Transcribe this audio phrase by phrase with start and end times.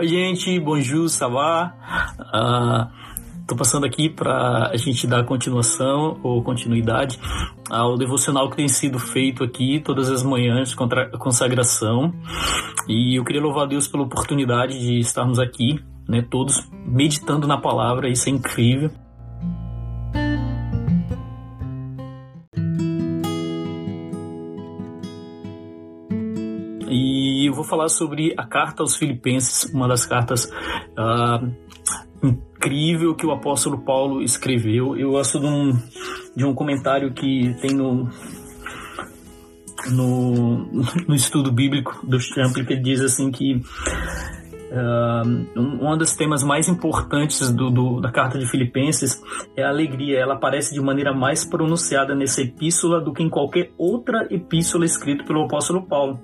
[0.00, 1.74] Oi, gente, bonjour, savá.
[3.38, 7.20] Estou uh, passando aqui para a gente dar continuação ou continuidade
[7.68, 12.14] ao devocional que tem sido feito aqui todas as manhãs contra consagração.
[12.88, 15.78] E eu queria louvar a Deus pela oportunidade de estarmos aqui,
[16.08, 18.90] né, todos meditando na palavra, isso é incrível.
[26.90, 31.54] E eu vou falar sobre a carta aos Filipenses, uma das cartas uh,
[32.22, 34.96] incrível que o apóstolo Paulo escreveu.
[34.96, 35.72] Eu gosto de um,
[36.36, 38.08] de um comentário que tem no,
[39.90, 40.66] no,
[41.08, 43.62] no estudo bíblico do Champlin, que ele diz assim que
[44.70, 49.20] Uh, um dos temas mais importantes do, do, da carta de Filipenses
[49.56, 50.20] é a alegria.
[50.20, 55.24] Ela aparece de maneira mais pronunciada nessa epístola do que em qualquer outra epístola escrita
[55.24, 56.20] pelo apóstolo Paulo.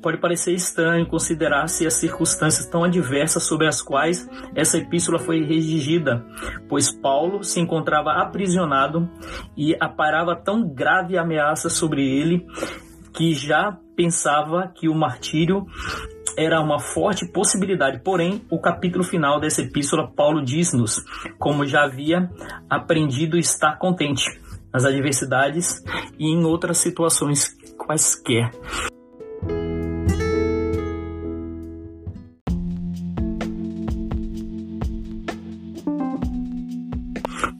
[0.00, 6.24] Pode parecer estranho considerar-se as circunstâncias tão adversas sobre as quais essa epístola foi redigida,
[6.68, 9.10] pois Paulo se encontrava aprisionado
[9.56, 12.46] e aparava tão grave ameaça sobre ele
[13.12, 15.66] que já pensava que o martírio
[16.38, 18.00] era uma forte possibilidade.
[18.04, 21.04] Porém, o capítulo final dessa epístola, Paulo diz-nos
[21.36, 22.30] como já havia
[22.70, 24.24] aprendido estar contente
[24.72, 25.82] nas adversidades
[26.16, 28.52] e em outras situações quaisquer.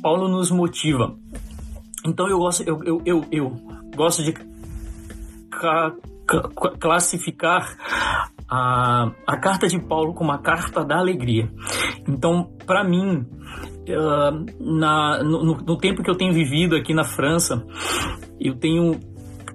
[0.00, 1.16] Paulo nos motiva.
[2.06, 3.50] Então eu gosto, eu, eu, eu, eu
[3.96, 4.32] gosto de
[6.78, 7.76] classificar
[8.50, 11.48] a, a carta de Paulo como a carta da alegria.
[12.08, 13.24] Então, para mim,
[13.88, 17.64] uh, na, no, no, tempo que eu tenho vivido aqui na França,
[18.40, 18.98] eu tenho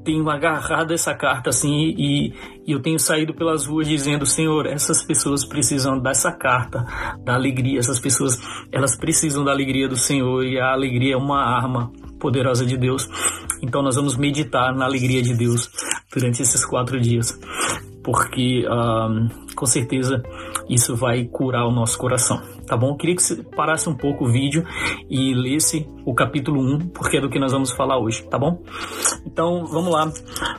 [0.06, 2.32] tenho agarrado essa carta assim e,
[2.68, 6.86] e, eu tenho saído pelas ruas dizendo Senhor essas pessoas precisam dessa carta
[7.24, 7.80] da alegria.
[7.80, 8.38] Essas pessoas
[8.72, 13.10] elas precisam da alegria do Senhor e a alegria é uma arma poderosa de Deus.
[13.64, 15.72] Então nós vamos meditar na alegria de Deus
[16.14, 17.36] durante esses quatro dias
[18.06, 20.22] porque uh, com certeza
[20.70, 22.90] isso vai curar o nosso coração, tá bom?
[22.92, 24.64] Eu queria que você parasse um pouco o vídeo
[25.10, 28.62] e lesse o capítulo 1, porque é do que nós vamos falar hoje, tá bom?
[29.26, 30.14] Então, vamos lá.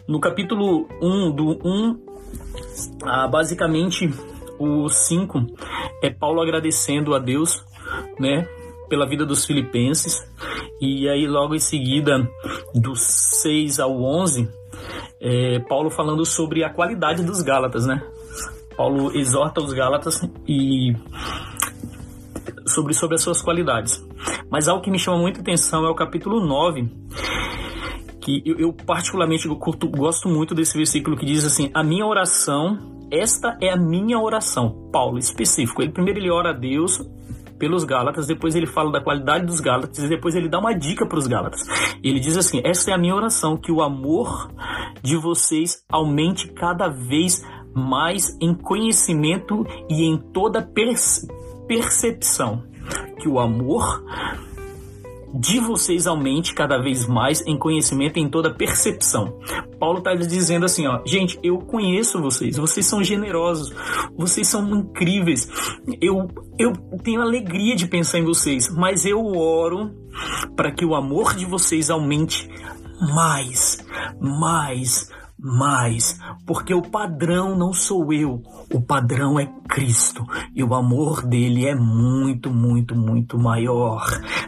[0.09, 4.13] No capítulo 1, do 1, uh, basicamente
[4.59, 5.47] o 5
[6.03, 7.65] é Paulo agradecendo a Deus,
[8.19, 8.49] né,
[8.89, 10.29] pela vida dos filipenses,
[10.81, 12.29] e aí logo em seguida,
[12.75, 14.49] do 6 ao 11,
[15.21, 18.03] é, Paulo falando sobre a qualidade dos Gálatas, né?
[18.77, 20.95] Paulo exorta os Gálatas e
[22.67, 24.05] sobre, sobre as suas qualidades.
[24.51, 26.89] Mas algo que me chama muita atenção é o capítulo 9,
[28.21, 32.05] que eu, eu particularmente eu curto, gosto muito desse versículo que diz assim: A minha
[32.05, 34.91] oração, esta é a minha oração.
[34.93, 35.83] Paulo, específico.
[35.83, 37.01] Ele primeiro ele ora a Deus
[37.59, 41.07] pelos Gálatas, depois ele fala da qualidade dos Gálatas e depois ele dá uma dica
[41.07, 41.61] para os Gálatas.
[42.03, 44.51] Ele diz assim: Essa é a minha oração, que o amor
[45.03, 47.43] de vocês aumente cada vez
[47.75, 50.63] mais em conhecimento e em toda
[51.67, 52.65] percepção.
[53.19, 54.05] Que o amor
[55.39, 59.39] de vocês aumente cada vez mais em conhecimento e em toda percepção.
[59.79, 63.73] Paulo está dizendo assim, ó, gente, eu conheço vocês, vocês são generosos,
[64.17, 65.49] vocês são incríveis,
[66.01, 69.95] eu, eu tenho alegria de pensar em vocês, mas eu oro
[70.57, 72.49] para que o amor de vocês aumente
[73.01, 73.85] mais,
[74.21, 78.43] mais, mais, porque o padrão não sou eu,
[78.73, 80.25] o padrão é Cristo
[80.55, 84.05] e o amor dele é muito, muito, muito maior.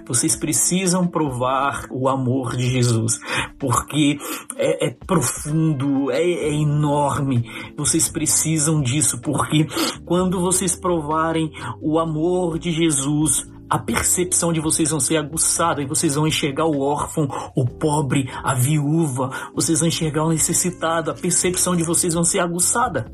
[0.07, 3.19] Vocês precisam provar o amor de Jesus,
[3.59, 4.19] porque
[4.57, 7.45] é, é profundo, é, é enorme.
[7.77, 9.67] Vocês precisam disso, porque
[10.07, 15.87] quando vocês provarem o amor de Jesus, a percepção de vocês vão ser aguçada e
[15.87, 21.15] vocês vão enxergar o órfão, o pobre, a viúva, vocês vão enxergar o necessitado, a
[21.15, 23.13] percepção de vocês vão ser aguçada.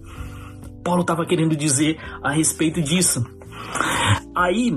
[0.85, 3.25] Paulo estava querendo dizer a respeito disso.
[4.37, 4.71] Aí,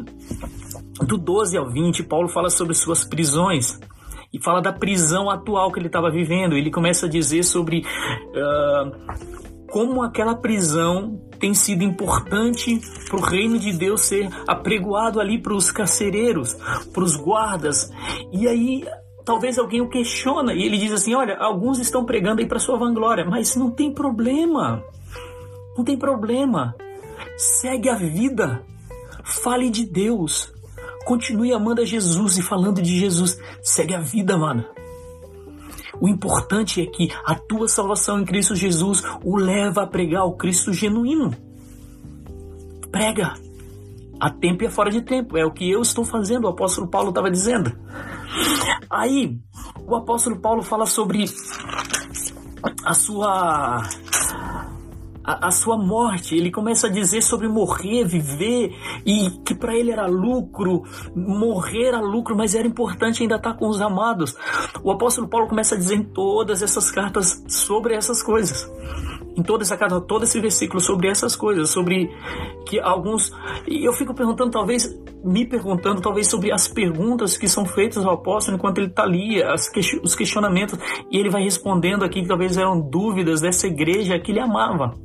[1.06, 3.79] do 12 ao 20, Paulo fala sobre suas prisões
[4.33, 6.56] e fala da prisão atual que ele estava vivendo.
[6.56, 8.91] Ele começa a dizer sobre uh,
[9.71, 15.53] como aquela prisão tem sido importante para o reino de Deus ser apregoado ali para
[15.53, 16.55] os carcereiros,
[16.93, 17.91] para os guardas.
[18.31, 18.85] E aí
[19.27, 22.77] talvez alguém o questiona e ele diz assim: olha, alguns estão pregando aí para sua
[22.77, 24.83] vanglória, mas não tem problema,
[25.77, 26.73] não tem problema.
[27.35, 28.63] Segue a vida,
[29.23, 30.51] fale de Deus,
[31.05, 33.37] continue amando a Jesus e falando de Jesus.
[33.61, 34.76] Segue a vida, mano.
[35.99, 40.33] O importante é que a tua salvação em Cristo Jesus o leva a pregar o
[40.33, 41.35] Cristo genuíno.
[42.91, 43.33] Prega.
[44.19, 45.38] A tempo e a fora de tempo.
[45.38, 47.71] É o que eu estou fazendo, o apóstolo Paulo estava dizendo.
[48.89, 49.38] Aí,
[49.85, 51.25] o apóstolo Paulo fala sobre
[52.83, 53.83] a sua
[55.27, 56.35] a, a, sua morte.
[56.35, 58.74] Ele começa a dizer sobre morrer, viver
[59.06, 60.83] e que para ele era lucro,
[61.13, 64.35] morrer era lucro, mas era importante ainda estar com os amados.
[64.81, 68.71] O apóstolo Paulo começa a dizer em todas essas cartas sobre essas coisas
[69.38, 72.10] em toda essa carta, todo esse versículo sobre essas coisas, sobre
[72.66, 73.31] que alguns.
[73.68, 78.16] E eu fico perguntando, talvez, me perguntando, talvez, sobre as perguntas que são feitas ao
[78.16, 79.69] apóstolo enquanto ele está ali, as,
[80.04, 80.80] os questionamentos,
[81.12, 84.95] e ele vai respondendo aqui que talvez eram dúvidas dessa igreja que ele amava.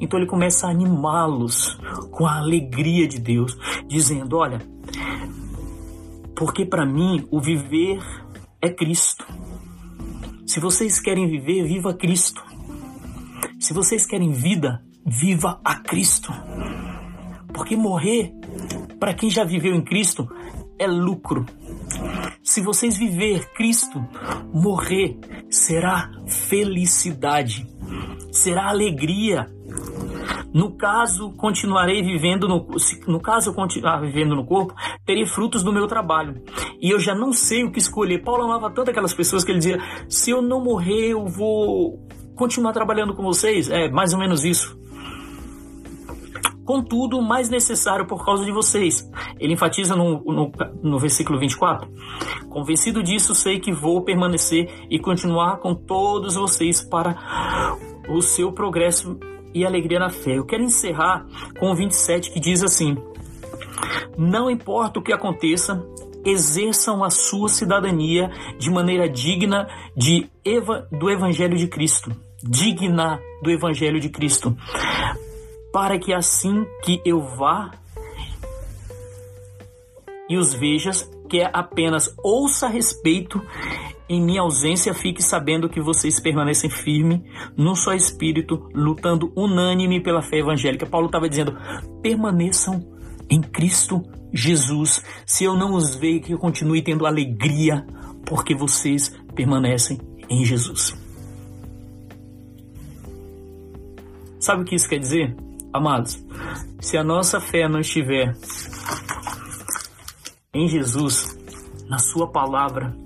[0.00, 1.76] Então ele começa a animá-los
[2.12, 3.58] com a alegria de Deus,
[3.88, 4.60] dizendo: Olha,
[6.36, 7.98] porque para mim o viver
[8.62, 9.26] é Cristo.
[10.46, 12.42] Se vocês querem viver, viva Cristo.
[13.70, 16.32] Se vocês querem vida, viva a Cristo.
[17.54, 18.34] Porque morrer,
[18.98, 20.28] para quem já viveu em Cristo,
[20.76, 21.46] é lucro.
[22.42, 24.04] Se vocês viver Cristo,
[24.52, 25.16] morrer
[25.48, 27.64] será felicidade,
[28.32, 29.46] será alegria.
[30.52, 32.66] No caso, continuarei vivendo no,
[33.06, 34.74] no caso eu continuar vivendo no corpo,
[35.06, 36.42] terei frutos do meu trabalho.
[36.82, 38.24] E eu já não sei o que escolher.
[38.24, 39.78] Paulo amava tanto aquelas pessoas que ele dizia:
[40.08, 42.04] se eu não morrer, eu vou
[42.40, 43.68] continuar trabalhando com vocês.
[43.68, 44.80] É mais ou menos isso.
[46.64, 49.06] Contudo, mais necessário por causa de vocês.
[49.38, 50.52] Ele enfatiza no, no,
[50.82, 51.86] no versículo 24:
[52.48, 57.76] Convencido disso, sei que vou permanecer e continuar com todos vocês para
[58.08, 59.18] o seu progresso
[59.52, 60.38] e alegria na fé.
[60.38, 61.26] Eu quero encerrar
[61.58, 62.96] com o 27 que diz assim:
[64.16, 65.84] Não importa o que aconteça,
[66.24, 73.50] exerçam a sua cidadania de maneira digna de eva, do Evangelho de Cristo digna do
[73.50, 74.56] Evangelho de Cristo,
[75.72, 77.70] para que assim que eu vá
[80.28, 83.40] e os vejas, que é apenas ouça a respeito,
[84.08, 87.20] em minha ausência fique sabendo que vocês permanecem firmes
[87.56, 90.86] num só espírito, lutando unânime pela fé evangélica.
[90.86, 91.56] Paulo estava dizendo:
[92.02, 92.84] permaneçam
[93.30, 94.02] em Cristo
[94.32, 95.02] Jesus.
[95.24, 97.86] Se eu não os ver, que eu continue tendo alegria,
[98.26, 99.98] porque vocês permanecem
[100.28, 100.99] em Jesus.
[104.40, 105.36] Sabe o que isso quer dizer?
[105.70, 106.18] Amados,
[106.80, 108.34] se a nossa fé não estiver
[110.54, 111.38] em Jesus,
[111.86, 112.96] na Sua palavra,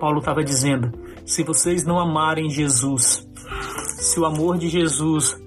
[0.00, 0.92] Paulo estava dizendo:
[1.24, 3.24] se vocês não amarem Jesus,
[3.96, 5.40] se o amor de Jesus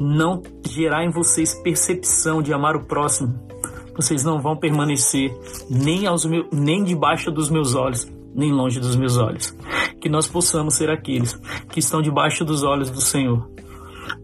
[0.00, 3.38] não gerar em vocês percepção de amar o próximo,
[3.94, 5.30] vocês não vão permanecer
[5.68, 9.54] nem, aos meus, nem debaixo dos meus olhos, nem longe dos meus olhos.
[10.00, 11.34] Que nós possamos ser aqueles
[11.68, 13.60] que estão debaixo dos olhos do Senhor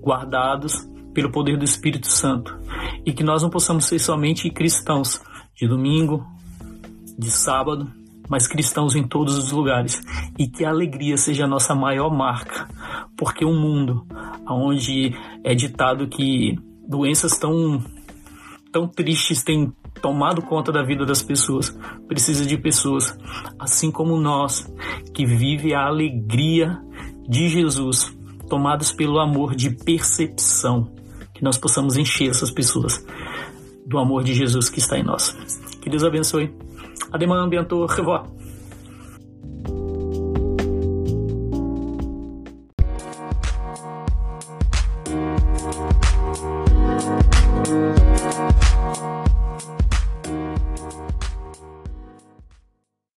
[0.07, 2.57] guardados pelo poder do Espírito Santo.
[3.05, 5.21] E que nós não possamos ser somente cristãos
[5.53, 6.25] de domingo,
[7.19, 7.91] de sábado,
[8.29, 10.01] mas cristãos em todos os lugares.
[10.39, 12.69] E que a alegria seja a nossa maior marca,
[13.17, 14.07] porque um mundo
[14.49, 15.13] onde
[15.43, 16.57] é ditado que
[16.89, 17.83] doenças tão,
[18.71, 21.77] tão tristes têm tomado conta da vida das pessoas,
[22.07, 23.19] precisa de pessoas
[23.59, 24.73] assim como nós,
[25.13, 26.79] que vive a alegria
[27.29, 28.16] de Jesus
[28.49, 30.91] tomados pelo amor de percepção,
[31.35, 33.05] que nós possamos encher essas pessoas
[33.87, 35.37] do amor de Jesus que está em nós.
[35.81, 36.53] Que Deus abençoe.
[37.13, 38.36] Ademã, bientôt, revoir.